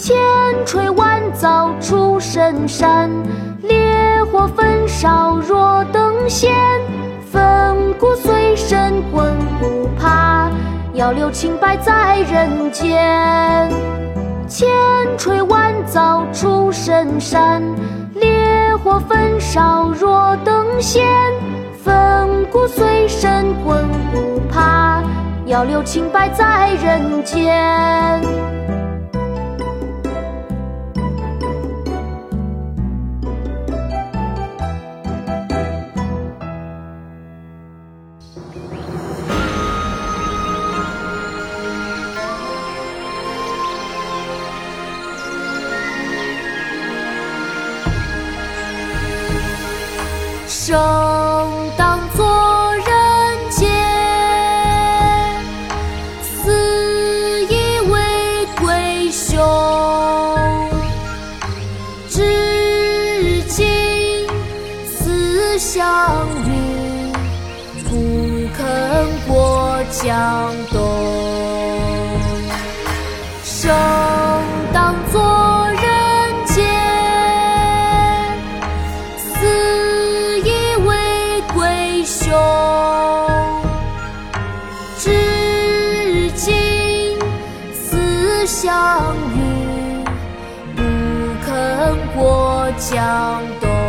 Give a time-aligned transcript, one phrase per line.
[0.00, 0.16] 千
[0.64, 3.10] 锤万凿出深山，
[3.64, 6.50] 烈火焚烧若等闲。
[7.30, 10.48] 粉骨碎身浑不怕，
[10.94, 13.70] 要留清白在人间。
[14.48, 14.70] 千
[15.18, 17.62] 锤万凿出深山，
[18.14, 21.04] 烈火焚烧若等闲。
[21.84, 25.02] 粉骨碎身浑不怕，
[25.44, 27.89] 要留清白在人间。
[50.46, 50.76] 生
[51.76, 52.84] 当作人
[53.50, 53.66] 杰，
[56.22, 56.52] 死
[57.48, 59.42] 亦为鬼雄。
[62.08, 64.26] 至今
[64.86, 66.28] 思项
[69.90, 70.80] 江东。
[73.42, 73.74] 生
[74.72, 76.64] 当作人杰，
[79.18, 82.32] 死亦为鬼雄。
[84.98, 87.18] 至今
[87.74, 90.04] 思项羽，
[90.76, 90.82] 不
[91.44, 93.79] 肯过江东。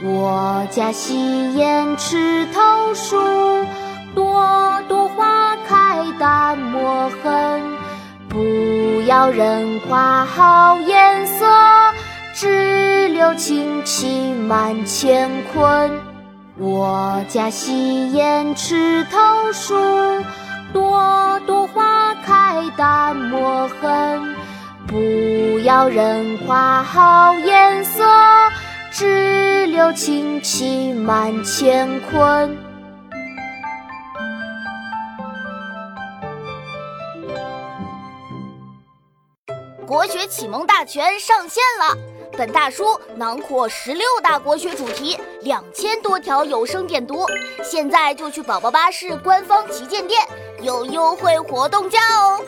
[0.00, 3.16] 我家西檐池头树，
[4.14, 7.60] 朵朵花开淡墨痕。
[8.28, 11.44] 不要人夸好颜色，
[12.32, 16.00] 只留清气满乾坤。
[16.58, 19.74] 我家西檐池头树，
[20.72, 24.36] 朵朵花开淡墨痕。
[24.86, 28.04] 不要人夸好颜色。
[28.90, 32.56] 只留清气满乾坤。
[39.86, 41.96] 国学启蒙大全上线了！
[42.36, 47.24] 本大书囊括十六大国学主题，两千多条有声点读。
[47.64, 50.20] 现在就去宝宝巴士官方旗舰店，
[50.60, 52.40] 有优惠活动价哦！